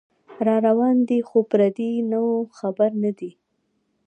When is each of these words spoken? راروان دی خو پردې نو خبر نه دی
راروان 0.47 0.97
دی 1.09 1.19
خو 1.27 1.39
پردې 1.51 1.91
نو 2.11 2.23
خبر 2.57 2.91
نه 3.03 3.11
دی 3.19 3.31